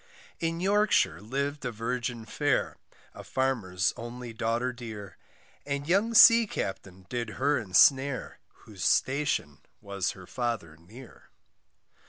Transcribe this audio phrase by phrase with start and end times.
[0.39, 2.77] In Yorkshire, liv'd a virgin fair,
[3.13, 5.15] A farmer's only daughter dear,
[5.63, 11.29] And young sea captain did her ensnare, Whose station was her father near.